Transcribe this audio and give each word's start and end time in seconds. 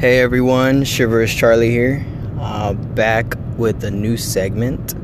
Hey 0.00 0.20
everyone, 0.20 0.84
Shivers 0.84 1.34
Charlie 1.34 1.70
here, 1.70 2.02
uh, 2.40 2.72
back 2.72 3.34
with 3.58 3.84
a 3.84 3.90
new 3.90 4.16
segment. 4.16 4.94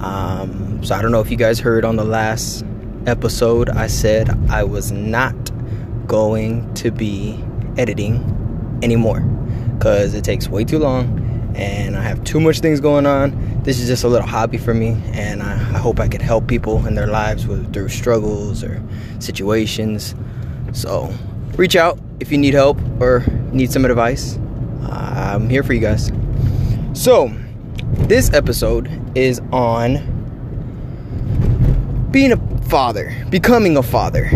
Um, 0.00 0.78
so 0.84 0.94
I 0.94 1.02
don't 1.02 1.10
know 1.10 1.18
if 1.18 1.28
you 1.28 1.36
guys 1.36 1.58
heard 1.58 1.84
on 1.84 1.96
the 1.96 2.04
last 2.04 2.64
episode, 3.06 3.68
I 3.68 3.88
said 3.88 4.30
I 4.48 4.62
was 4.62 4.92
not 4.92 5.34
going 6.06 6.72
to 6.74 6.92
be 6.92 7.44
editing 7.76 8.78
anymore 8.80 9.22
because 9.76 10.14
it 10.14 10.22
takes 10.22 10.46
way 10.46 10.62
too 10.62 10.78
long 10.78 11.52
and 11.56 11.96
I 11.96 12.02
have 12.02 12.22
too 12.22 12.38
much 12.38 12.60
things 12.60 12.78
going 12.78 13.06
on. 13.06 13.60
This 13.64 13.80
is 13.80 13.88
just 13.88 14.04
a 14.04 14.08
little 14.08 14.28
hobby 14.28 14.56
for 14.56 14.72
me, 14.72 15.02
and 15.14 15.42
I, 15.42 15.54
I 15.54 15.78
hope 15.78 15.98
I 15.98 16.06
can 16.06 16.20
help 16.20 16.46
people 16.46 16.86
in 16.86 16.94
their 16.94 17.08
lives 17.08 17.48
with 17.48 17.72
through 17.72 17.88
struggles 17.88 18.62
or 18.62 18.80
situations. 19.18 20.14
So 20.72 21.12
reach 21.56 21.74
out 21.74 21.98
if 22.22 22.30
you 22.30 22.38
need 22.38 22.54
help 22.54 22.78
or 23.00 23.24
need 23.52 23.70
some 23.70 23.84
advice. 23.84 24.38
I'm 24.82 25.50
here 25.50 25.64
for 25.64 25.72
you 25.72 25.80
guys. 25.80 26.12
So 26.94 27.32
this 28.06 28.32
episode 28.32 28.88
is 29.16 29.40
on 29.50 30.08
being 32.12 32.32
a 32.32 32.36
father, 32.66 33.12
becoming 33.28 33.76
a 33.76 33.82
father. 33.82 34.30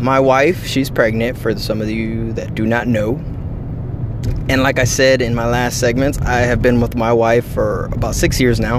My 0.00 0.18
wife, 0.18 0.66
she's 0.66 0.90
pregnant 0.90 1.38
for 1.38 1.56
some 1.56 1.80
of 1.80 1.88
you 1.88 2.32
that 2.32 2.56
do 2.56 2.66
not 2.66 2.88
know. 2.88 3.14
And 4.48 4.62
like 4.62 4.80
I 4.80 4.84
said 4.84 5.22
in 5.22 5.34
my 5.34 5.46
last 5.46 5.78
segments, 5.78 6.18
I 6.18 6.38
have 6.38 6.60
been 6.60 6.80
with 6.80 6.96
my 6.96 7.12
wife 7.12 7.46
for 7.46 7.86
about 7.92 8.16
six 8.16 8.40
years 8.40 8.58
now. 8.58 8.78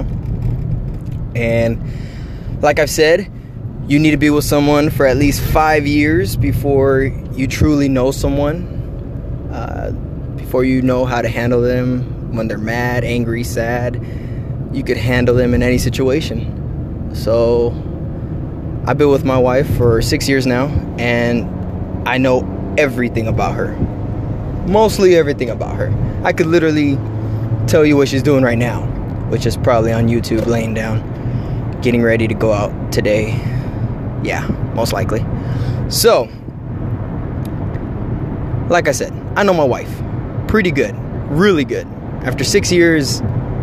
And 1.34 1.80
like 2.60 2.78
I've 2.78 2.90
said, 2.90 3.30
you 3.90 3.98
need 3.98 4.12
to 4.12 4.16
be 4.16 4.30
with 4.30 4.44
someone 4.44 4.88
for 4.88 5.04
at 5.04 5.16
least 5.16 5.42
five 5.42 5.86
years 5.86 6.36
before 6.36 7.02
you 7.34 7.46
truly 7.46 7.88
know 7.88 8.10
someone, 8.10 9.50
uh, 9.52 9.90
before 10.36 10.64
you 10.64 10.80
know 10.80 11.04
how 11.04 11.20
to 11.20 11.28
handle 11.28 11.60
them 11.60 12.32
when 12.34 12.48
they're 12.48 12.56
mad, 12.56 13.04
angry, 13.04 13.42
sad. 13.42 14.02
You 14.72 14.84
could 14.84 14.96
handle 14.96 15.34
them 15.34 15.52
in 15.52 15.62
any 15.62 15.78
situation. 15.78 17.14
So 17.14 17.70
I've 18.86 18.96
been 18.96 19.10
with 19.10 19.24
my 19.24 19.38
wife 19.38 19.68
for 19.76 20.00
six 20.00 20.28
years 20.28 20.46
now, 20.46 20.68
and 20.98 22.08
I 22.08 22.16
know 22.16 22.74
everything 22.78 23.26
about 23.26 23.56
her 23.56 23.76
mostly 24.70 25.16
everything 25.16 25.50
about 25.50 25.76
her. 25.76 25.92
I 26.24 26.32
could 26.32 26.46
literally 26.46 26.96
tell 27.66 27.84
you 27.84 27.96
what 27.96 28.08
she's 28.08 28.22
doing 28.22 28.42
right 28.42 28.58
now, 28.58 28.82
which 29.28 29.46
is 29.46 29.56
probably 29.56 29.92
on 29.92 30.08
YouTube 30.08 30.46
laying 30.46 30.74
down, 30.74 31.80
getting 31.82 32.02
ready 32.02 32.28
to 32.28 32.34
go 32.34 32.52
out 32.52 32.92
today. 32.92 33.32
Yeah, 34.22 34.46
most 34.74 34.92
likely. 34.92 35.24
So, 35.88 36.28
like 38.68 38.88
I 38.88 38.92
said, 38.92 39.12
I 39.36 39.42
know 39.42 39.54
my 39.54 39.64
wife 39.64 39.90
pretty 40.50 40.72
good, 40.72 40.96
really 41.30 41.64
good. 41.64 41.86
After 42.24 42.42
six 42.42 42.72
years, 42.72 43.22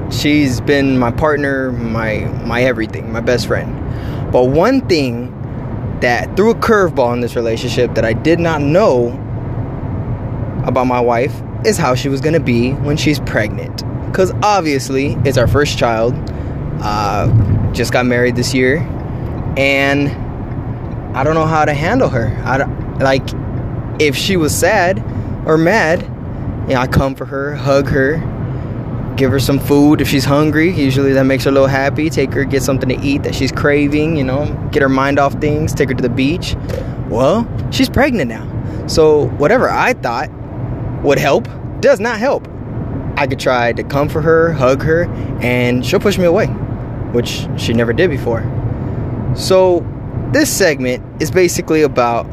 she's 0.10 0.62
been 0.62 0.98
my 0.98 1.12
partner, 1.12 1.74
my 1.74 2.20
my 2.46 2.64
everything, 2.64 3.12
my 3.12 3.20
best 3.20 3.46
friend. 3.46 4.32
But 4.32 4.46
one 4.46 4.88
thing 4.88 5.34
that 6.00 6.38
threw 6.38 6.52
a 6.52 6.56
curveball 6.56 7.14
in 7.14 7.20
this 7.20 7.36
relationship 7.36 7.94
that 7.96 8.06
I 8.06 8.14
did 8.14 8.40
not 8.40 8.62
know 8.62 9.10
about 10.66 10.88
my 10.88 11.02
wife 11.02 11.36
is 11.66 11.78
how 11.78 11.94
she 11.94 12.08
was 12.08 12.22
gonna 12.22 12.40
be 12.40 12.72
when 12.72 12.96
she's 12.96 13.20
pregnant. 13.20 13.84
Because 14.06 14.32
obviously, 14.42 15.18
it's 15.26 15.38
our 15.38 15.48
first 15.48 15.78
child. 15.78 16.14
Uh, 16.82 17.28
just 17.74 17.92
got 17.92 18.06
married 18.06 18.38
this 18.38 18.54
year, 18.54 18.78
and 19.58 20.08
I 21.18 21.24
don't 21.24 21.34
know 21.34 21.48
how 21.48 21.66
to 21.66 21.74
handle 21.74 22.10
her. 22.10 22.28
I 22.46 22.58
like 23.02 23.24
if 24.00 24.16
she 24.16 24.38
was 24.38 24.56
sad 24.56 25.00
or 25.48 25.58
mad, 25.58 26.04
you 26.70 26.76
know, 26.76 26.82
I 26.82 26.86
come 26.86 27.16
for 27.16 27.26
her, 27.26 27.56
hug 27.56 27.88
her, 27.90 28.18
give 29.18 29.32
her 29.32 29.40
some 29.40 29.58
food 29.58 30.00
if 30.00 30.08
she's 30.08 30.26
hungry. 30.26 30.72
Usually 30.72 31.14
that 31.14 31.24
makes 31.24 31.46
her 31.46 31.50
a 31.50 31.54
little 31.54 31.68
happy. 31.68 32.12
Take 32.12 32.34
her, 32.34 32.44
get 32.46 32.62
something 32.62 32.88
to 32.90 33.04
eat 33.04 33.24
that 33.24 33.34
she's 33.34 33.52
craving. 33.52 34.16
You 34.16 34.26
know, 34.26 34.70
get 34.72 34.84
her 34.84 34.90
mind 34.90 35.18
off 35.18 35.34
things. 35.42 35.74
Take 35.74 35.90
her 35.90 35.96
to 35.96 36.04
the 36.04 36.08
beach. 36.08 36.56
Well, 37.10 37.50
she's 37.72 37.90
pregnant 37.90 38.30
now, 38.30 38.86
so 38.86 39.30
whatever 39.38 39.72
I 39.72 39.94
thought 39.94 40.30
would 41.02 41.18
help 41.18 41.48
does 41.80 42.00
not 42.00 42.20
help. 42.20 42.48
I 43.18 43.26
could 43.26 43.40
try 43.40 43.74
to 43.74 43.84
comfort 43.84 44.22
her, 44.22 44.54
hug 44.54 44.84
her, 44.84 45.06
and 45.42 45.84
she'll 45.84 46.00
push 46.00 46.20
me 46.20 46.26
away, 46.26 46.46
which 47.12 47.48
she 47.58 47.74
never 47.74 47.92
did 47.92 48.12
before. 48.12 48.44
So, 49.36 49.84
this 50.34 50.52
segment 50.52 51.22
is 51.22 51.32
basically 51.32 51.82
about 51.82 52.26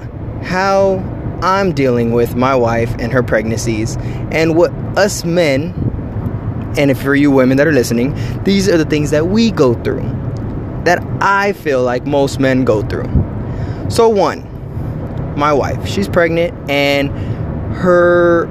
how 0.43 0.97
I'm 1.43 1.73
dealing 1.73 2.13
with 2.13 2.35
my 2.37 2.55
wife 2.55 2.95
and 2.99 3.13
her 3.13 3.23
pregnancies 3.23 3.97
and 4.31 4.57
what 4.57 4.73
us 4.97 5.25
men, 5.25 5.73
and 6.77 6.91
if 6.91 7.01
for 7.01 7.15
you 7.15 7.31
women 7.31 7.57
that 7.59 7.67
are 7.67 7.73
listening, 7.73 8.15
these 8.45 8.69
are 8.69 8.77
the 8.77 8.85
things 8.85 9.11
that 9.11 9.29
we 9.29 9.51
go 9.51 9.75
through 9.83 10.03
that 10.85 11.03
I 11.21 11.53
feel 11.53 11.83
like 11.83 12.07
most 12.07 12.41
men 12.41 12.65
go 12.65 12.83
through. 12.83 13.11
So, 13.89 14.09
one, 14.09 14.43
my 15.37 15.53
wife, 15.53 15.87
she's 15.87 16.09
pregnant 16.09 16.71
and 16.71 17.11
her 17.75 18.45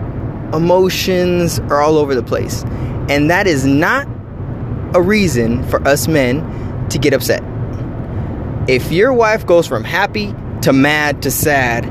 emotions 0.53 1.59
are 1.59 1.81
all 1.81 1.97
over 1.97 2.15
the 2.15 2.23
place. 2.23 2.63
And 3.09 3.29
that 3.29 3.47
is 3.47 3.65
not 3.65 4.07
a 4.95 5.01
reason 5.01 5.63
for 5.69 5.85
us 5.87 6.07
men 6.07 6.87
to 6.89 6.97
get 6.97 7.13
upset. 7.13 7.43
If 8.67 8.91
your 8.91 9.13
wife 9.13 9.45
goes 9.45 9.67
from 9.67 9.83
happy 9.83 10.33
to 10.61 10.73
mad 10.73 11.21
to 11.23 11.31
sad 11.31 11.85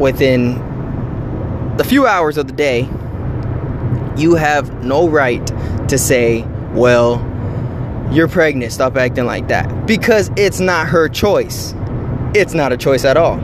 within 0.00 0.54
the 1.76 1.84
few 1.84 2.06
hours 2.06 2.38
of 2.38 2.46
the 2.46 2.52
day, 2.52 2.88
you 4.16 4.34
have 4.34 4.84
no 4.84 5.08
right 5.08 5.46
to 5.88 5.98
say, 5.98 6.42
well, 6.72 7.24
you're 8.10 8.28
pregnant, 8.28 8.72
stop 8.72 8.96
acting 8.96 9.26
like 9.26 9.48
that. 9.48 9.86
Because 9.86 10.30
it's 10.36 10.60
not 10.60 10.88
her 10.88 11.08
choice. 11.08 11.74
It's 12.34 12.54
not 12.54 12.72
a 12.72 12.76
choice 12.76 13.04
at 13.04 13.16
all 13.16 13.38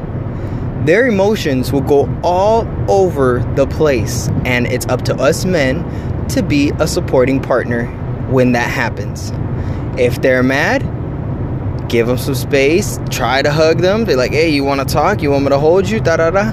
their 0.84 1.06
emotions 1.06 1.72
will 1.72 1.80
go 1.80 2.06
all 2.22 2.68
over 2.90 3.38
the 3.56 3.66
place. 3.66 4.28
And 4.44 4.66
it's 4.66 4.86
up 4.86 5.02
to 5.02 5.14
us 5.14 5.44
men 5.44 5.82
to 6.28 6.42
be 6.42 6.72
a 6.78 6.86
supporting 6.86 7.40
partner 7.40 7.86
when 8.30 8.52
that 8.52 8.70
happens. 8.70 9.32
If 9.98 10.20
they're 10.20 10.42
mad, 10.42 10.82
give 11.94 12.08
them 12.08 12.18
some 12.18 12.34
space, 12.34 12.98
try 13.08 13.40
to 13.40 13.52
hug 13.52 13.78
them. 13.78 14.04
Be 14.04 14.16
like, 14.16 14.32
hey, 14.32 14.48
you 14.48 14.64
want 14.64 14.80
to 14.80 14.84
talk? 14.84 15.22
You 15.22 15.30
want 15.30 15.44
me 15.44 15.50
to 15.50 15.60
hold 15.60 15.88
you? 15.88 16.00
Da 16.00 16.16
da 16.16 16.28
da. 16.28 16.50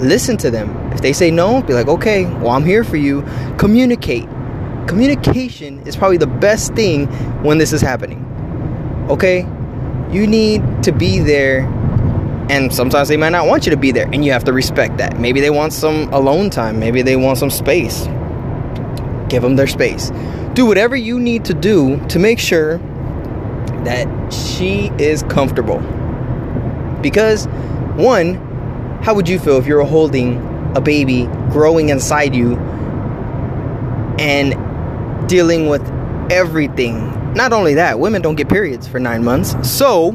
Listen 0.00 0.36
to 0.36 0.50
them. 0.50 0.68
If 0.92 1.00
they 1.00 1.14
say 1.14 1.30
no, 1.30 1.62
be 1.62 1.72
like, 1.72 1.88
okay, 1.88 2.26
well, 2.26 2.50
I'm 2.50 2.62
here 2.62 2.84
for 2.84 2.98
you. 2.98 3.22
Communicate. 3.56 4.28
Communication 4.86 5.80
is 5.86 5.96
probably 5.96 6.18
the 6.18 6.26
best 6.26 6.74
thing 6.74 7.06
when 7.42 7.56
this 7.56 7.72
is 7.72 7.80
happening. 7.80 8.22
Okay? 9.08 9.46
You 10.10 10.26
need 10.26 10.62
to 10.82 10.92
be 10.92 11.20
there 11.20 11.62
and 12.50 12.74
sometimes 12.74 13.08
they 13.08 13.16
might 13.16 13.30
not 13.30 13.46
want 13.46 13.64
you 13.64 13.70
to 13.70 13.78
be 13.78 13.92
there 13.92 14.10
and 14.12 14.26
you 14.26 14.32
have 14.32 14.44
to 14.44 14.52
respect 14.52 14.98
that 14.98 15.18
maybe 15.18 15.40
they 15.40 15.48
want 15.48 15.72
some 15.72 16.12
alone 16.12 16.50
time 16.50 16.80
maybe 16.80 17.00
they 17.00 17.14
want 17.14 17.38
some 17.38 17.48
space 17.48 18.06
give 19.28 19.42
them 19.42 19.54
their 19.54 19.68
space 19.68 20.10
do 20.52 20.66
whatever 20.66 20.96
you 20.96 21.20
need 21.20 21.44
to 21.44 21.54
do 21.54 22.04
to 22.08 22.18
make 22.18 22.40
sure 22.40 22.80
that 23.84 24.32
she 24.32 24.90
is 24.98 25.22
comfortable 25.24 25.78
because 27.02 27.46
one 27.96 28.34
how 29.02 29.14
would 29.14 29.28
you 29.28 29.38
feel 29.38 29.58
if 29.58 29.66
you 29.66 29.74
were 29.74 29.84
holding 29.84 30.36
a 30.76 30.80
baby 30.80 31.24
growing 31.50 31.88
inside 31.88 32.34
you 32.34 32.56
and 34.18 34.54
dealing 35.28 35.68
with 35.68 35.82
everything 36.30 36.94
not 37.34 37.52
only 37.52 37.74
that 37.74 37.98
women 37.98 38.22
don't 38.22 38.36
get 38.36 38.48
periods 38.48 38.86
for 38.86 38.98
nine 38.98 39.24
months 39.24 39.56
so 39.68 40.12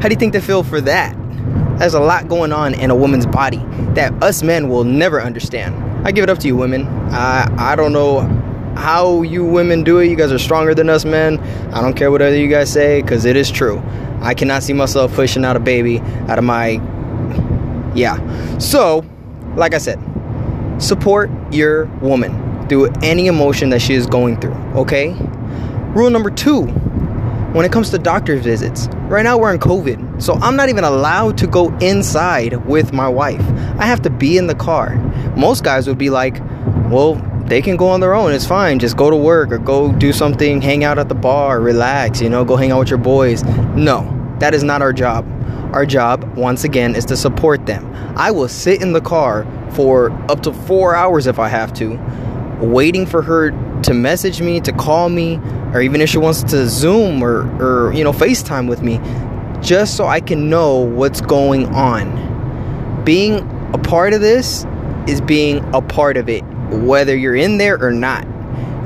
how 0.00 0.08
do 0.08 0.10
you 0.10 0.18
think 0.18 0.32
they 0.32 0.40
feel 0.40 0.62
for 0.62 0.80
that 0.80 1.16
there's 1.78 1.94
a 1.94 2.00
lot 2.00 2.28
going 2.28 2.52
on 2.52 2.74
in 2.74 2.90
a 2.90 2.94
woman's 2.94 3.26
body 3.26 3.60
that 3.94 4.12
us 4.22 4.42
men 4.42 4.68
will 4.68 4.84
never 4.84 5.20
understand. 5.20 6.06
I 6.06 6.12
give 6.12 6.22
it 6.22 6.30
up 6.30 6.38
to 6.38 6.46
you, 6.46 6.56
women. 6.56 6.86
I 7.10 7.72
I 7.72 7.76
don't 7.76 7.92
know 7.92 8.20
how 8.76 9.22
you 9.22 9.44
women 9.44 9.84
do 9.84 9.98
it. 9.98 10.08
You 10.08 10.16
guys 10.16 10.32
are 10.32 10.38
stronger 10.38 10.74
than 10.74 10.88
us 10.88 11.04
men. 11.04 11.38
I 11.72 11.80
don't 11.80 11.94
care 11.94 12.10
what 12.10 12.22
other 12.22 12.36
you 12.36 12.48
guys 12.48 12.72
say 12.72 13.02
because 13.02 13.24
it 13.24 13.36
is 13.36 13.50
true. 13.50 13.82
I 14.20 14.34
cannot 14.34 14.62
see 14.62 14.72
myself 14.72 15.14
pushing 15.14 15.44
out 15.44 15.56
a 15.56 15.60
baby 15.60 16.00
out 16.28 16.38
of 16.38 16.44
my. 16.44 16.80
Yeah. 17.94 18.58
So, 18.58 19.04
like 19.56 19.74
I 19.74 19.78
said, 19.78 19.98
support 20.78 21.30
your 21.52 21.86
woman 22.00 22.68
through 22.68 22.90
any 23.02 23.26
emotion 23.26 23.70
that 23.70 23.80
she 23.80 23.94
is 23.94 24.06
going 24.06 24.40
through. 24.40 24.54
Okay. 24.74 25.14
Rule 25.94 26.10
number 26.10 26.30
two 26.30 26.66
when 27.54 27.64
it 27.64 27.70
comes 27.70 27.90
to 27.90 27.98
doctor 27.98 28.36
visits. 28.36 28.88
Right 29.08 29.22
now 29.22 29.38
we're 29.38 29.52
in 29.52 29.60
COVID, 29.60 30.20
so 30.20 30.34
I'm 30.34 30.56
not 30.56 30.68
even 30.68 30.82
allowed 30.82 31.38
to 31.38 31.46
go 31.46 31.76
inside 31.78 32.66
with 32.66 32.92
my 32.92 33.08
wife. 33.08 33.42
I 33.78 33.86
have 33.86 34.02
to 34.02 34.10
be 34.10 34.36
in 34.36 34.48
the 34.48 34.56
car. 34.56 34.96
Most 35.36 35.62
guys 35.62 35.86
would 35.86 35.98
be 35.98 36.10
like, 36.10 36.40
well, 36.90 37.14
they 37.46 37.60
can 37.60 37.76
go 37.76 37.88
on 37.88 38.00
their 38.00 38.14
own. 38.14 38.32
It's 38.32 38.46
fine. 38.46 38.78
Just 38.78 38.96
go 38.96 39.10
to 39.10 39.16
work 39.16 39.52
or 39.52 39.58
go 39.58 39.92
do 39.92 40.12
something, 40.12 40.62
hang 40.62 40.82
out 40.82 40.98
at 40.98 41.08
the 41.08 41.14
bar, 41.14 41.60
relax, 41.60 42.20
you 42.20 42.30
know, 42.30 42.44
go 42.44 42.56
hang 42.56 42.72
out 42.72 42.78
with 42.78 42.88
your 42.88 42.98
boys. 42.98 43.44
No, 43.74 44.10
that 44.40 44.54
is 44.54 44.62
not 44.62 44.80
our 44.80 44.92
job. 44.92 45.26
our 45.74 45.84
job, 45.84 46.36
once 46.36 46.62
again, 46.62 46.94
is 46.94 47.04
to 47.06 47.16
support 47.16 47.66
them. 47.66 47.84
I 48.16 48.30
will 48.30 48.48
sit 48.48 48.80
in 48.80 48.92
the 48.92 49.00
car 49.00 49.44
for 49.72 50.12
up 50.30 50.42
to 50.44 50.52
four 50.52 50.94
hours 50.94 51.26
if 51.26 51.40
I 51.40 51.48
have 51.48 51.72
to, 51.74 51.98
waiting 52.60 53.06
for 53.06 53.22
her 53.22 53.50
to 53.82 53.92
message 53.92 54.40
me, 54.40 54.60
to 54.60 54.72
call 54.72 55.08
me, 55.08 55.40
or 55.74 55.80
even 55.82 56.00
if 56.00 56.08
she 56.08 56.18
wants 56.18 56.44
to 56.44 56.68
Zoom 56.68 57.22
or, 57.22 57.42
or 57.60 57.92
you 57.92 58.04
know, 58.04 58.12
FaceTime 58.12 58.68
with 58.68 58.82
me, 58.82 59.00
just 59.60 59.96
so 59.96 60.06
I 60.06 60.20
can 60.20 60.48
know 60.48 60.78
what's 60.78 61.20
going 61.20 61.66
on. 61.74 63.02
Being 63.04 63.38
a 63.74 63.78
part 63.78 64.14
of 64.14 64.20
this 64.20 64.64
is 65.08 65.20
being 65.20 65.58
a 65.74 65.82
part 65.82 66.16
of 66.16 66.28
it, 66.28 66.44
whether 66.70 67.16
you're 67.16 67.36
in 67.36 67.58
there 67.58 67.82
or 67.82 67.92
not. 67.92 68.26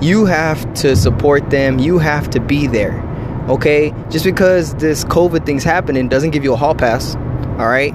You 0.02 0.26
have 0.26 0.72
to 0.74 0.94
support 0.94 1.50
them, 1.50 1.78
you 1.78 1.98
have 1.98 2.30
to 2.30 2.40
be 2.40 2.66
there. 2.66 3.04
Okay? 3.48 3.92
Just 4.10 4.24
because 4.24 4.74
this 4.74 5.04
COVID 5.04 5.44
thing's 5.46 5.64
happening 5.64 6.08
doesn't 6.08 6.30
give 6.30 6.44
you 6.44 6.52
a 6.52 6.56
hall 6.56 6.74
pass. 6.74 7.16
All 7.16 7.68
right? 7.68 7.94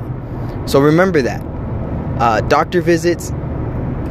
So 0.65 0.79
remember 0.79 1.21
that. 1.21 1.41
Uh, 2.19 2.41
doctor 2.41 2.81
visits, 2.81 3.31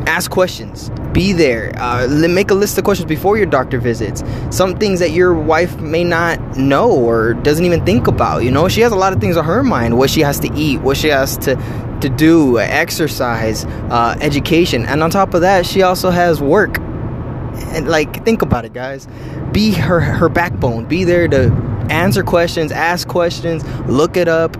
ask 0.06 0.30
questions 0.30 0.90
be 1.12 1.32
there 1.32 1.72
uh, 1.76 2.06
make 2.08 2.50
a 2.50 2.54
list 2.54 2.78
of 2.78 2.84
questions 2.84 3.06
before 3.08 3.36
your 3.36 3.46
doctor 3.46 3.78
visits 3.78 4.22
some 4.50 4.76
things 4.76 5.00
that 5.00 5.10
your 5.10 5.34
wife 5.34 5.78
may 5.78 6.02
not 6.02 6.38
know 6.56 6.90
or 6.90 7.34
doesn't 7.34 7.64
even 7.64 7.84
think 7.84 8.06
about 8.06 8.42
you 8.42 8.50
know 8.50 8.68
she 8.68 8.80
has 8.80 8.92
a 8.92 8.96
lot 8.96 9.12
of 9.12 9.20
things 9.20 9.36
on 9.36 9.44
her 9.44 9.62
mind 9.62 9.96
what 9.96 10.10
she 10.10 10.20
has 10.20 10.40
to 10.40 10.52
eat 10.54 10.80
what 10.80 10.96
she 10.96 11.08
has 11.08 11.36
to 11.36 11.54
to 12.02 12.08
do 12.08 12.58
exercise 12.58 13.64
uh, 13.64 14.16
education. 14.20 14.84
And 14.86 15.02
on 15.02 15.10
top 15.10 15.34
of 15.34 15.40
that 15.40 15.66
she 15.66 15.82
also 15.82 16.10
has 16.10 16.40
work. 16.40 16.78
And 16.78 17.88
like 17.88 18.24
think 18.24 18.42
about 18.42 18.64
it 18.64 18.72
guys. 18.72 19.08
Be 19.52 19.72
her 19.72 20.00
her 20.00 20.28
backbone. 20.28 20.86
Be 20.86 21.04
there 21.04 21.28
to 21.28 21.50
answer 21.90 22.22
questions 22.22 22.72
ask 22.72 23.08
questions 23.08 23.64
look 23.88 24.16
it 24.16 24.28
up. 24.28 24.56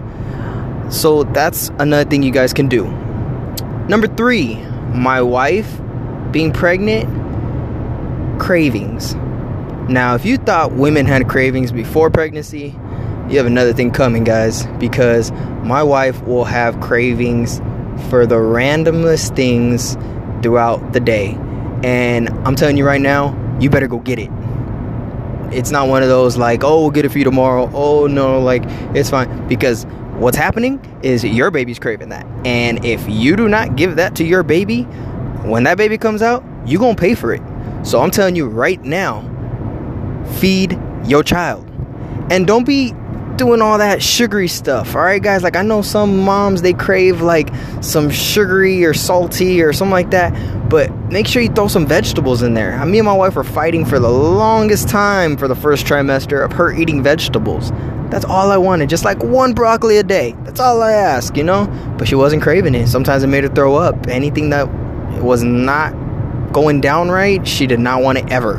So 0.91 1.25
that's 1.25 1.69
another 1.79 2.09
thing 2.09 2.23
you 2.23 2.33
guys 2.33 2.53
can 2.53 2.69
do. 2.69 2.85
Number 3.89 4.07
three 4.07 4.57
my 4.95 5.23
wife 5.23 5.81
being 6.31 6.53
pregnant, 6.53 7.09
cravings. 8.41 9.15
Now, 9.89 10.15
if 10.15 10.25
you 10.25 10.37
thought 10.37 10.73
women 10.73 11.07
had 11.07 11.29
cravings 11.29 11.73
before 11.73 12.11
pregnancy, 12.11 12.75
you 13.33 13.39
have 13.39 13.47
another 13.47 13.73
thing 13.73 13.91
coming, 13.91 14.25
guys, 14.25 14.67
because 14.79 15.33
my 15.65 15.83
wife 15.83 16.23
will 16.25 16.45
have 16.45 16.79
cravings 16.81 17.61
for 18.11 18.27
the 18.27 18.35
randomest 18.35 19.35
things 19.35 19.97
throughout 20.43 20.93
the 20.93 21.01
day. 21.01 21.37
And 21.83 22.29
I'm 22.47 22.55
telling 22.55 22.77
you 22.77 22.85
right 22.85 23.01
now, 23.01 23.35
you 23.59 23.71
better 23.71 23.89
go 23.89 23.99
get 24.01 24.19
it. 24.19 24.31
It's 25.51 25.71
not 25.71 25.89
one 25.89 26.03
of 26.03 26.11
those 26.11 26.37
like, 26.37 26.63
oh, 26.63 26.83
we'll 26.83 26.91
get 26.91 27.07
it 27.07 27.11
for 27.11 27.19
you 27.19 27.25
tomorrow. 27.25 27.71
Oh, 27.73 28.07
no, 28.07 28.39
like, 28.39 28.63
it's 28.95 29.09
fine. 29.09 29.49
Because 29.49 29.85
what's 30.19 30.37
happening 30.37 30.79
is 31.03 31.25
your 31.25 31.51
baby's 31.51 31.79
craving 31.79 32.11
that. 32.11 32.27
And 32.45 32.85
if 32.85 33.07
you 33.09 33.35
do 33.37 33.49
not 33.49 33.77
give 33.77 33.97
that 33.97 34.15
to 34.17 34.25
your 34.25 34.43
baby, 34.43 34.83
when 35.43 35.65
that 35.65 35.79
baby 35.79 35.97
comes 35.97 36.21
out, 36.23 36.45
you're 36.67 36.81
gonna 36.81 36.95
pay 36.95 37.15
for 37.15 37.33
it. 37.33 37.43
So 37.83 38.01
I'm 38.01 38.11
telling 38.11 38.37
you 38.37 38.47
right 38.47 38.83
now, 38.83 39.23
feed 40.39 40.79
your 41.07 41.23
child. 41.23 41.69
And 42.31 42.47
don't 42.47 42.65
be 42.65 42.95
doing 43.37 43.63
all 43.63 43.79
that 43.79 44.03
sugary 44.03 44.49
stuff. 44.49 44.95
All 44.95 45.03
right, 45.03 45.23
guys. 45.23 45.43
Like 45.43 45.57
I 45.57 45.63
know 45.63 45.83
some 45.83 46.19
moms 46.19 46.63
they 46.63 46.73
crave 46.73 47.21
like 47.21 47.51
some 47.81 48.11
sugary 48.11 48.85
or 48.85 48.95
salty 48.95 49.63
or 49.63 49.73
something 49.73 49.93
like 49.93 50.11
that. 50.11 50.33
But 50.69 50.91
make 51.11 51.27
sure 51.27 51.43
you 51.43 51.51
throw 51.51 51.69
some 51.69 51.87
vegetables 51.87 52.43
in 52.43 52.55
there. 52.55 52.85
Me 52.87 52.99
and 52.99 53.07
my 53.07 53.13
wife 53.13 53.35
were 53.35 53.45
fighting 53.45 53.85
for 53.85 53.99
the 53.99 54.09
longest 54.09 54.89
time 54.89 55.37
for 55.37 55.47
the 55.47 55.55
first 55.55 55.85
trimester 55.85 56.45
of 56.45 56.53
her 56.53 56.73
eating 56.73 57.03
vegetables. 57.03 57.71
That's 58.11 58.25
all 58.25 58.51
I 58.51 58.57
wanted, 58.59 58.89
just 58.89 59.05
like 59.05 59.23
one 59.23 59.55
broccoli 59.55 59.97
a 59.97 60.03
day. 60.03 60.35
That's 60.45 60.61
all 60.61 60.83
I 60.83 60.93
ask, 60.93 61.37
you 61.37 61.45
know? 61.45 61.67
But 61.99 62.09
she 62.09 62.15
wasn't 62.15 62.43
craving 62.43 62.75
it. 62.75 62.87
Sometimes 62.87 63.23
it 63.23 63.27
made 63.27 63.45
her 63.45 63.51
throw 63.51 63.77
up. 63.77 64.07
Anything 64.07 64.51
that 64.51 64.69
was 65.23 65.43
not 65.43 65.93
going 66.53 66.81
down 66.81 67.11
right, 67.11 67.47
she 67.47 67.67
did 67.67 67.81
not 67.81 68.03
want 68.03 68.19
it 68.19 68.31
ever. 68.31 68.57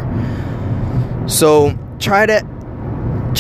So 1.28 1.78
try 2.00 2.26
to 2.26 2.46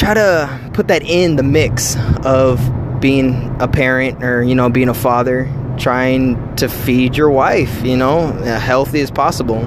try 0.04 0.14
to 0.14 0.70
put 0.74 0.90
that 0.90 1.02
in 1.04 1.38
the 1.38 1.44
mix 1.44 1.96
of 2.26 2.60
being 3.00 3.56
a 3.62 3.68
parent 3.70 4.22
or 4.22 4.44
you 4.44 4.54
know 4.54 4.70
being 4.70 4.90
a 4.90 4.94
father 4.94 5.50
trying 5.78 6.56
to 6.58 6.68
feed 6.68 7.16
your 7.16 7.30
wife 7.30 7.84
you 7.86 7.96
know 7.96 8.28
healthy 8.44 9.00
as 9.00 9.10
possible. 9.10 9.62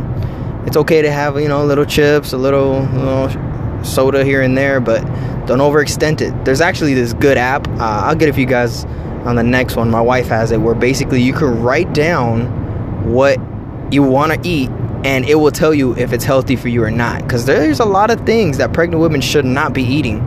It's 0.66 0.76
okay 0.76 1.00
to 1.00 1.10
have 1.10 1.40
you 1.40 1.48
know 1.48 1.64
little 1.64 1.86
chips 1.86 2.34
a 2.34 2.36
little, 2.36 2.80
little 2.80 3.30
soda 3.82 4.24
here 4.24 4.42
and 4.42 4.58
there 4.58 4.78
but 4.78 5.00
don't 5.46 5.60
overextend 5.60 6.20
it. 6.20 6.44
There's 6.44 6.60
actually 6.60 6.92
this 6.92 7.14
good 7.14 7.38
app. 7.38 7.66
Uh, 7.68 8.02
i'll 8.04 8.14
get 8.14 8.28
it 8.28 8.34
for 8.34 8.40
you 8.40 8.46
guys 8.46 8.84
on 9.24 9.36
the 9.36 9.42
next 9.42 9.74
one. 9.76 9.90
My 9.90 10.02
wife 10.02 10.26
has 10.26 10.50
it 10.50 10.58
where 10.58 10.74
basically 10.74 11.22
you 11.22 11.32
can 11.32 11.62
write 11.62 11.94
down 11.94 13.10
what 13.10 13.38
you 13.90 14.02
want 14.02 14.34
to 14.34 14.48
eat 14.48 14.68
and 15.06 15.24
it 15.24 15.36
will 15.36 15.52
tell 15.52 15.72
you 15.72 15.96
if 15.96 16.12
it's 16.12 16.24
healthy 16.24 16.56
for 16.56 16.66
you 16.66 16.82
or 16.82 16.90
not. 16.90 17.22
Because 17.22 17.46
there's 17.46 17.78
a 17.78 17.84
lot 17.84 18.10
of 18.10 18.26
things 18.26 18.58
that 18.58 18.72
pregnant 18.72 19.00
women 19.00 19.20
should 19.20 19.44
not 19.44 19.72
be 19.72 19.84
eating 19.84 20.18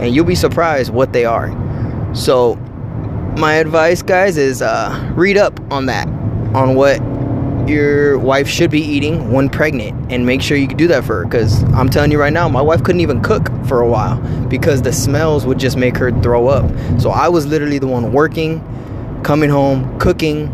and 0.00 0.14
you'll 0.14 0.24
be 0.24 0.34
surprised 0.34 0.90
what 0.90 1.12
they 1.12 1.26
are. 1.26 1.50
So 2.14 2.54
my 3.36 3.54
advice 3.56 4.00
guys 4.00 4.38
is 4.38 4.62
uh, 4.62 5.12
read 5.14 5.36
up 5.36 5.60
on 5.70 5.84
that 5.86 6.08
on 6.54 6.74
what 6.76 6.98
your 7.68 8.18
wife 8.18 8.48
should 8.48 8.70
be 8.70 8.80
eating 8.80 9.30
when 9.30 9.50
pregnant 9.50 10.10
and 10.10 10.24
make 10.24 10.40
sure 10.40 10.56
you 10.56 10.66
can 10.66 10.78
do 10.78 10.88
that 10.88 11.04
for 11.04 11.18
her. 11.18 11.24
Because 11.24 11.62
i'm 11.74 11.90
telling 11.90 12.10
you 12.10 12.18
right 12.18 12.32
now 12.32 12.48
my 12.48 12.62
wife 12.62 12.82
couldn't 12.82 13.02
even 13.02 13.20
cook 13.20 13.48
for 13.66 13.82
a 13.82 13.88
while 13.88 14.18
because 14.48 14.80
the 14.80 14.94
smells 14.94 15.44
would 15.44 15.58
just 15.58 15.76
make 15.76 15.94
her 15.98 16.10
throw 16.22 16.48
up. 16.48 16.70
So 16.98 17.10
i 17.10 17.28
was 17.28 17.44
literally 17.44 17.78
the 17.78 17.86
one 17.86 18.12
working 18.12 18.60
coming 19.24 19.50
home 19.50 19.98
cooking 19.98 20.48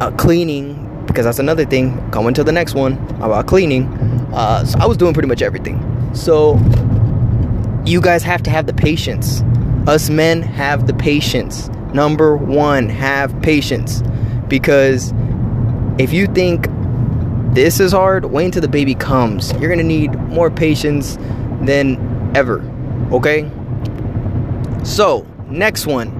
uh, 0.00 0.10
cleaning 0.18 0.87
because 1.08 1.24
that's 1.24 1.40
another 1.40 1.64
thing. 1.64 2.10
Coming 2.10 2.34
to 2.34 2.44
the 2.44 2.52
next 2.52 2.74
one 2.74 2.92
about 3.20 3.46
cleaning. 3.46 3.86
Uh, 4.32 4.64
so 4.64 4.78
I 4.78 4.86
was 4.86 4.96
doing 4.96 5.12
pretty 5.12 5.28
much 5.28 5.42
everything. 5.42 5.82
So 6.14 6.54
you 7.84 8.00
guys 8.00 8.22
have 8.22 8.42
to 8.44 8.50
have 8.50 8.66
the 8.66 8.72
patience. 8.72 9.42
Us 9.88 10.10
men 10.10 10.42
have 10.42 10.86
the 10.86 10.94
patience. 10.94 11.68
Number 11.94 12.36
one, 12.36 12.88
have 12.88 13.40
patience. 13.42 14.02
Because 14.48 15.12
if 15.98 16.12
you 16.12 16.26
think 16.26 16.68
this 17.54 17.80
is 17.80 17.92
hard, 17.92 18.26
wait 18.26 18.44
until 18.44 18.62
the 18.62 18.68
baby 18.68 18.94
comes. 18.94 19.52
You're 19.54 19.70
gonna 19.70 19.82
need 19.82 20.14
more 20.14 20.50
patience 20.50 21.16
than 21.62 22.30
ever. 22.36 22.60
Okay? 23.10 23.50
So, 24.84 25.26
next 25.48 25.86
one 25.86 26.17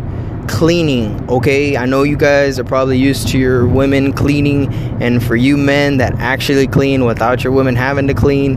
cleaning, 0.48 1.28
okay? 1.28 1.76
I 1.76 1.86
know 1.86 2.02
you 2.02 2.16
guys 2.16 2.58
are 2.58 2.64
probably 2.64 2.98
used 2.98 3.28
to 3.28 3.38
your 3.38 3.66
women 3.66 4.12
cleaning, 4.12 4.72
and 5.02 5.22
for 5.22 5.36
you 5.36 5.56
men 5.56 5.98
that 5.98 6.14
actually 6.14 6.66
clean 6.66 7.04
without 7.04 7.44
your 7.44 7.52
women 7.52 7.76
having 7.76 8.06
to 8.08 8.14
clean, 8.14 8.56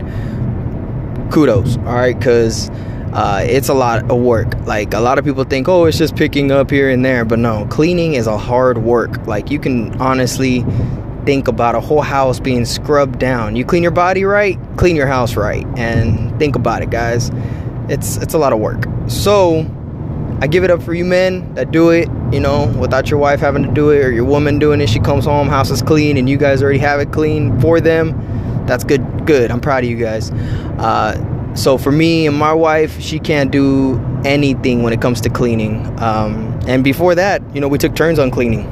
kudos, 1.30 1.76
all 1.78 1.94
right? 1.94 2.18
Because 2.18 2.70
uh, 3.12 3.44
it's 3.46 3.68
a 3.68 3.74
lot 3.74 4.10
of 4.10 4.18
work. 4.18 4.54
Like 4.66 4.94
a 4.94 5.00
lot 5.00 5.18
of 5.18 5.24
people 5.24 5.44
think, 5.44 5.68
oh, 5.68 5.84
it's 5.84 5.98
just 5.98 6.16
picking 6.16 6.50
up 6.50 6.70
here 6.70 6.90
and 6.90 7.04
there, 7.04 7.24
but 7.24 7.38
no, 7.38 7.66
cleaning 7.66 8.14
is 8.14 8.26
a 8.26 8.38
hard 8.38 8.78
work. 8.78 9.26
Like 9.26 9.50
you 9.50 9.58
can 9.58 10.00
honestly 10.00 10.64
think 11.24 11.46
about 11.46 11.74
a 11.74 11.80
whole 11.80 12.00
house 12.02 12.40
being 12.40 12.64
scrubbed 12.64 13.18
down. 13.18 13.54
You 13.54 13.64
clean 13.64 13.82
your 13.82 13.92
body 13.92 14.24
right, 14.24 14.58
clean 14.76 14.96
your 14.96 15.06
house 15.06 15.36
right, 15.36 15.64
and 15.76 16.36
think 16.38 16.56
about 16.56 16.82
it, 16.82 16.90
guys. 16.90 17.30
It's 17.88 18.16
it's 18.16 18.34
a 18.34 18.38
lot 18.38 18.52
of 18.52 18.60
work. 18.60 18.84
So 19.08 19.64
I 20.42 20.48
give 20.48 20.64
it 20.64 20.72
up 20.72 20.82
for 20.82 20.92
you 20.92 21.04
men 21.04 21.54
that 21.54 21.70
do 21.70 21.90
it, 21.90 22.08
you 22.32 22.40
know, 22.40 22.66
without 22.76 23.08
your 23.08 23.20
wife 23.20 23.38
having 23.38 23.62
to 23.62 23.70
do 23.70 23.90
it 23.90 24.04
or 24.04 24.10
your 24.10 24.24
woman 24.24 24.58
doing 24.58 24.80
it. 24.80 24.88
She 24.88 24.98
comes 24.98 25.24
home, 25.24 25.46
house 25.46 25.70
is 25.70 25.82
clean, 25.82 26.16
and 26.16 26.28
you 26.28 26.36
guys 26.36 26.64
already 26.64 26.80
have 26.80 26.98
it 26.98 27.12
clean 27.12 27.60
for 27.60 27.80
them. 27.80 28.66
That's 28.66 28.82
good. 28.82 29.24
Good. 29.24 29.52
I'm 29.52 29.60
proud 29.60 29.84
of 29.84 29.90
you 29.90 29.96
guys. 29.96 30.32
Uh, 30.32 31.54
so 31.54 31.78
for 31.78 31.92
me 31.92 32.26
and 32.26 32.36
my 32.36 32.52
wife, 32.52 33.00
she 33.00 33.20
can't 33.20 33.52
do 33.52 34.00
anything 34.24 34.82
when 34.82 34.92
it 34.92 35.00
comes 35.00 35.20
to 35.20 35.30
cleaning. 35.30 35.86
Um, 36.00 36.58
and 36.66 36.82
before 36.82 37.14
that, 37.14 37.40
you 37.54 37.60
know, 37.60 37.68
we 37.68 37.78
took 37.78 37.94
turns 37.94 38.18
on 38.18 38.32
cleaning. 38.32 38.66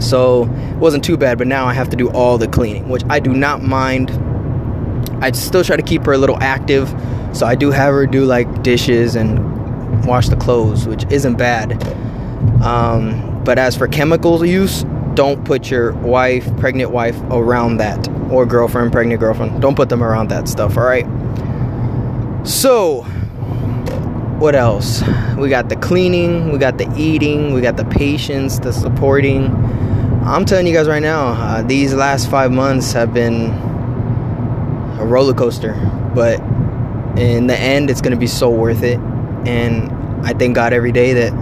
So 0.00 0.44
it 0.44 0.76
wasn't 0.76 1.02
too 1.02 1.16
bad, 1.16 1.36
but 1.36 1.48
now 1.48 1.66
I 1.66 1.72
have 1.72 1.90
to 1.90 1.96
do 1.96 2.10
all 2.10 2.38
the 2.38 2.46
cleaning, 2.46 2.88
which 2.88 3.02
I 3.10 3.18
do 3.18 3.32
not 3.32 3.60
mind. 3.60 4.12
I 5.20 5.32
still 5.32 5.64
try 5.64 5.74
to 5.74 5.82
keep 5.82 6.04
her 6.04 6.12
a 6.12 6.18
little 6.18 6.40
active. 6.40 6.88
So 7.32 7.44
I 7.44 7.56
do 7.56 7.72
have 7.72 7.92
her 7.92 8.06
do 8.06 8.24
like 8.24 8.62
dishes 8.62 9.16
and 9.16 9.59
wash 10.04 10.28
the 10.28 10.36
clothes, 10.36 10.86
which 10.86 11.04
isn't 11.10 11.36
bad. 11.36 11.82
Um, 12.62 13.42
but 13.44 13.58
as 13.58 13.76
for 13.76 13.88
chemical 13.88 14.44
use, 14.44 14.84
don't 15.14 15.44
put 15.44 15.70
your 15.70 15.92
wife, 15.92 16.56
pregnant 16.58 16.90
wife, 16.90 17.20
around 17.30 17.78
that, 17.78 18.08
or 18.30 18.46
girlfriend, 18.46 18.92
pregnant 18.92 19.20
girlfriend. 19.20 19.60
Don't 19.60 19.74
put 19.74 19.88
them 19.88 20.02
around 20.02 20.28
that 20.28 20.48
stuff. 20.48 20.76
All 20.76 20.84
right. 20.84 21.06
So, 22.46 23.02
what 24.38 24.54
else? 24.54 25.02
We 25.36 25.48
got 25.48 25.68
the 25.68 25.76
cleaning, 25.76 26.52
we 26.52 26.58
got 26.58 26.78
the 26.78 26.90
eating, 26.96 27.52
we 27.52 27.60
got 27.60 27.76
the 27.76 27.84
patience, 27.84 28.58
the 28.58 28.72
supporting. 28.72 29.46
I'm 30.24 30.44
telling 30.44 30.66
you 30.66 30.72
guys 30.72 30.86
right 30.88 31.02
now, 31.02 31.28
uh, 31.28 31.62
these 31.62 31.92
last 31.92 32.30
five 32.30 32.52
months 32.52 32.92
have 32.92 33.12
been 33.12 33.50
a 34.98 35.04
roller 35.04 35.34
coaster, 35.34 35.74
but 36.14 36.40
in 37.18 37.46
the 37.46 37.58
end, 37.58 37.90
it's 37.90 38.00
gonna 38.00 38.16
be 38.16 38.26
so 38.26 38.48
worth 38.48 38.82
it 38.82 38.98
and 39.46 39.90
I 40.26 40.32
thank 40.32 40.54
God 40.54 40.72
every 40.72 40.92
day 40.92 41.12
that 41.14 41.32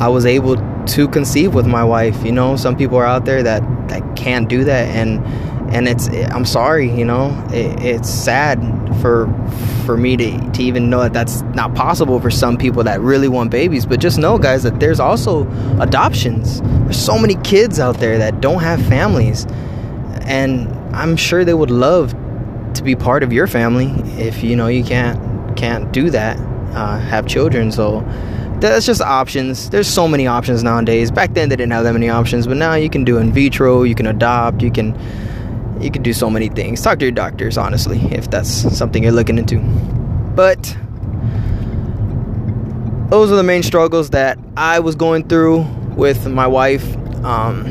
I 0.00 0.08
was 0.08 0.24
able 0.24 0.56
to 0.86 1.08
conceive 1.08 1.54
with 1.54 1.66
my 1.66 1.84
wife. 1.84 2.24
You 2.24 2.32
know, 2.32 2.56
some 2.56 2.76
people 2.76 2.96
are 2.96 3.06
out 3.06 3.24
there 3.24 3.42
that 3.42 3.62
that 3.88 4.16
can't 4.16 4.48
do 4.48 4.64
that, 4.64 4.88
and 4.88 5.24
and 5.74 5.88
it's 5.88 6.08
I'm 6.08 6.44
sorry. 6.44 6.90
You 6.90 7.04
know, 7.04 7.46
it, 7.52 7.82
it's 7.82 8.10
sad 8.10 8.58
for 9.00 9.26
for 9.84 9.96
me 9.96 10.16
to 10.16 10.50
to 10.52 10.62
even 10.62 10.90
know 10.90 11.00
that 11.00 11.12
that's 11.12 11.42
not 11.54 11.74
possible 11.74 12.20
for 12.20 12.30
some 12.30 12.56
people 12.56 12.84
that 12.84 13.00
really 13.00 13.28
want 13.28 13.50
babies. 13.50 13.86
But 13.86 14.00
just 14.00 14.18
know, 14.18 14.38
guys, 14.38 14.62
that 14.62 14.80
there's 14.80 15.00
also 15.00 15.48
adoptions. 15.80 16.60
There's 16.62 17.02
so 17.02 17.18
many 17.18 17.36
kids 17.36 17.78
out 17.78 17.98
there 17.98 18.18
that 18.18 18.40
don't 18.40 18.60
have 18.60 18.84
families, 18.86 19.46
and 20.22 20.68
I'm 20.94 21.16
sure 21.16 21.44
they 21.44 21.54
would 21.54 21.70
love 21.70 22.14
to 22.74 22.82
be 22.82 22.94
part 22.94 23.22
of 23.22 23.32
your 23.32 23.46
family 23.46 23.88
if 24.20 24.42
you 24.42 24.56
know 24.56 24.68
you 24.68 24.84
can't 24.84 25.56
can't 25.56 25.92
do 25.92 26.10
that, 26.10 26.38
uh, 26.72 26.98
have 26.98 27.26
children. 27.26 27.72
So 27.72 28.00
that's 28.60 28.86
just 28.86 29.00
options. 29.00 29.70
There's 29.70 29.88
so 29.88 30.06
many 30.06 30.26
options 30.26 30.62
nowadays. 30.62 31.10
Back 31.10 31.34
then 31.34 31.48
they 31.48 31.56
didn't 31.56 31.72
have 31.72 31.84
that 31.84 31.92
many 31.92 32.08
options, 32.08 32.46
but 32.46 32.56
now 32.56 32.74
you 32.74 32.90
can 32.90 33.04
do 33.04 33.18
in 33.18 33.32
vitro, 33.32 33.82
you 33.82 33.94
can 33.94 34.06
adopt, 34.06 34.62
you 34.62 34.70
can 34.70 34.98
you 35.80 35.90
can 35.90 36.02
do 36.02 36.12
so 36.12 36.28
many 36.28 36.48
things. 36.48 36.82
Talk 36.82 36.98
to 36.98 37.06
your 37.06 37.12
doctors, 37.12 37.56
honestly, 37.56 38.00
if 38.12 38.30
that's 38.30 38.50
something 38.76 39.02
you're 39.02 39.12
looking 39.12 39.38
into. 39.38 39.58
But 40.36 40.76
those 43.10 43.32
are 43.32 43.36
the 43.36 43.42
main 43.42 43.62
struggles 43.62 44.10
that 44.10 44.38
I 44.56 44.80
was 44.80 44.94
going 44.94 45.26
through 45.26 45.62
with 45.96 46.28
my 46.28 46.46
wife. 46.46 46.96
Um, 47.24 47.64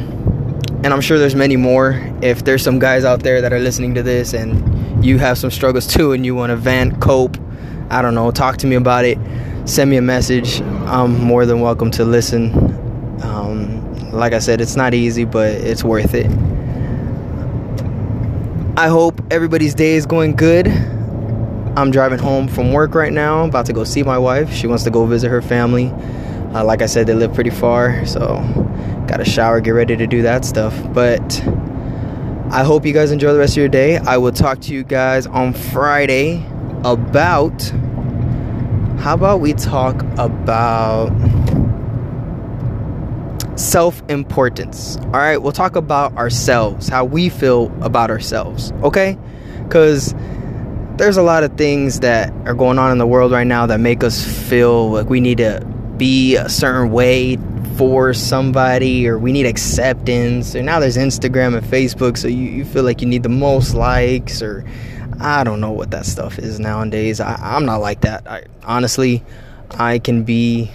and 0.84 0.88
I'm 0.88 1.01
sure 1.01 1.20
there's 1.20 1.36
many 1.36 1.56
more. 1.56 2.01
If 2.22 2.46
there's 2.46 2.63
some 2.63 2.79
guys 2.79 3.06
out 3.06 3.22
there 3.22 3.41
that 3.41 3.53
are 3.53 3.60
listening 3.60 3.94
to 3.96 4.03
this 4.03 4.34
and 4.34 5.06
you 5.06 5.18
have 5.20 5.38
some 5.38 5.51
struggles 5.51 5.86
too 5.86 6.13
and 6.13 6.25
you 6.25 6.36
want 6.36 6.50
to 6.50 6.56
vent, 6.56 7.00
cope, 7.00 7.38
I 7.89 8.01
don't 8.01 8.15
know, 8.15 8.31
talk 8.31 8.58
to 8.58 8.67
me 8.67 8.75
about 8.75 9.05
it 9.05 9.17
send 9.69 9.91
me 9.91 9.98
a 9.98 10.01
message. 10.01 10.62
I'm 10.62 11.19
more 11.19 11.46
than 11.46 11.62
welcome 11.62 11.91
to 11.91 12.03
listen. 12.03 12.51
Um, 13.22 14.12
like 14.12 14.34
I 14.34 14.39
said, 14.39 14.62
it's 14.62 14.75
not 14.75 14.96
easy, 14.96 15.25
but 15.25 15.51
it's 15.51 15.84
worth 15.84 16.15
it. 16.15 16.25
I 18.77 18.88
hope 18.88 19.22
everybody's 19.29 19.75
day 19.75 19.93
is 19.93 20.08
going 20.08 20.36
good. 20.36 20.67
I'm 20.67 21.91
driving 21.91 22.17
home 22.17 22.48
from 22.48 22.74
work 22.74 22.96
right 22.96 23.13
now, 23.13 23.46
about 23.46 23.67
to 23.67 23.74
go 23.74 23.84
see 23.84 24.01
my 24.01 24.17
wife. 24.17 24.51
She 24.51 24.65
wants 24.65 24.84
to 24.86 24.89
go 24.89 25.05
visit 25.05 25.29
her 25.29 25.41
family. 25.41 25.91
Uh, 26.53 26.63
like 26.65 26.81
I 26.81 26.88
said, 26.88 27.05
they 27.05 27.13
live 27.13 27.36
pretty 27.36 27.51
far, 27.51 28.03
so 28.08 28.39
gotta 29.08 29.25
shower, 29.25 29.62
get 29.62 29.72
ready 29.72 29.96
to 29.96 30.08
do 30.08 30.24
that 30.24 30.46
stuff. 30.46 30.75
But 30.93 31.43
I 32.50 32.63
hope 32.63 32.88
you 32.88 32.93
guys 32.93 33.12
enjoy 33.12 33.34
the 33.34 33.39
rest 33.39 33.53
of 33.53 33.58
your 33.58 33.69
day. 33.69 33.98
I 33.98 34.17
will 34.17 34.31
talk 34.31 34.62
to 34.62 34.74
you 34.74 34.84
guys 34.84 35.27
on 35.27 35.53
Friday 35.53 36.43
about 36.84 37.72
how 39.00 39.13
about 39.13 39.39
we 39.39 39.53
talk 39.53 40.01
about 40.18 41.10
self 43.56 44.01
importance? 44.10 44.98
All 44.98 45.12
right, 45.12 45.38
we'll 45.38 45.53
talk 45.53 45.75
about 45.77 46.15
ourselves, 46.18 46.89
how 46.89 47.06
we 47.06 47.29
feel 47.29 47.72
about 47.82 48.12
ourselves, 48.12 48.74
okay? 48.84 49.18
Because 49.63 50.13
there's 50.98 51.15
a 51.15 51.22
lot 51.22 51.44
of 51.44 51.53
things 51.58 52.01
that 52.01 52.34
are 52.46 52.53
going 52.53 52.77
on 52.77 52.91
in 52.91 52.98
the 52.98 53.08
world 53.08 53.32
right 53.32 53.48
now 53.48 53.65
that 53.65 53.79
make 53.79 54.03
us 54.03 54.22
feel 54.50 54.91
like 54.91 55.10
we 55.10 55.22
need 55.22 55.38
to 55.38 55.65
be 55.96 56.36
a 56.36 56.50
certain 56.50 56.91
way 56.91 57.38
for 57.77 58.13
somebody 58.13 59.08
or 59.08 59.18
we 59.18 59.32
need 59.32 59.46
acceptance 59.46 60.53
And 60.56 60.65
now 60.65 60.82
there's 60.82 60.98
instagram 60.98 61.58
and 61.58 61.65
facebook 61.65 62.18
so 62.18 62.27
you, 62.27 62.44
you 62.44 62.65
feel 62.65 62.84
like 62.84 63.01
you 63.01 63.08
need 63.08 63.24
the 63.24 63.29
most 63.29 63.74
likes 63.74 64.41
or 64.41 64.65
I 65.20 65.44
don't 65.44 65.60
know 65.60 65.72
what 65.72 65.92
that 65.92 66.06
stuff 66.06 66.40
is 66.40 66.60
nowadays. 66.60 67.20
I, 67.20 67.36
I'm 67.36 67.66
not 67.66 67.78
like 67.78 68.02
that. 68.02 68.28
I 68.28 68.46
honestly, 68.64 69.24
I 69.72 70.00
can 70.00 70.24
be 70.24 70.72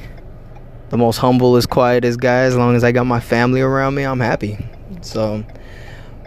the 0.91 0.99
most 0.99 1.17
humble, 1.17 1.57
as 1.57 1.67
quiet 1.67 2.05
as 2.05 2.17
guy. 2.17 2.43
As 2.43 2.57
long 2.57 2.77
as 2.77 2.85
I 2.85 2.93
got 2.93 3.07
my 3.07 3.21
family 3.21 3.61
around 3.61 3.95
me, 3.95 4.05
I'm 4.05 4.21
happy. 4.21 4.59
So, 5.01 5.45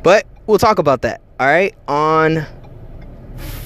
but 0.04 0.26
we'll 0.46 0.58
talk 0.58 0.80
about 0.80 1.04
that. 1.04 1.22
All 1.40 1.48
right, 1.48 1.76
on 1.88 2.46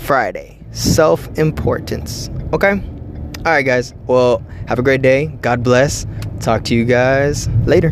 Friday, 0.04 0.60
self 0.72 1.28
importance. 1.38 2.30
Okay. 2.54 2.72
All 2.72 3.46
right, 3.46 3.64
guys. 3.64 3.94
Well, 4.06 4.44
have 4.68 4.78
a 4.78 4.84
great 4.84 5.02
day. 5.02 5.28
God 5.42 5.64
bless. 5.64 6.06
Talk 6.40 6.64
to 6.66 6.76
you 6.76 6.86
guys 6.86 7.48
later. 7.66 7.92